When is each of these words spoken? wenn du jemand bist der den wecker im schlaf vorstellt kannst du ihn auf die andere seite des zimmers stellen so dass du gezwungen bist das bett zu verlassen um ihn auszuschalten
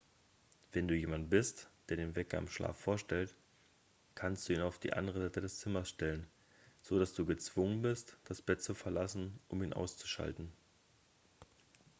wenn 0.71 0.87
du 0.87 0.95
jemand 0.95 1.29
bist 1.29 1.69
der 1.87 1.95
den 1.97 2.15
wecker 2.15 2.39
im 2.39 2.47
schlaf 2.47 2.75
vorstellt 2.75 3.35
kannst 4.15 4.49
du 4.49 4.53
ihn 4.53 4.61
auf 4.61 4.79
die 4.79 4.93
andere 4.93 5.19
seite 5.21 5.41
des 5.41 5.59
zimmers 5.59 5.89
stellen 5.89 6.25
so 6.81 6.97
dass 6.97 7.13
du 7.13 7.23
gezwungen 7.23 7.83
bist 7.83 8.17
das 8.23 8.41
bett 8.41 8.63
zu 8.63 8.73
verlassen 8.73 9.39
um 9.47 9.61
ihn 9.61 9.73
auszuschalten 9.73 10.51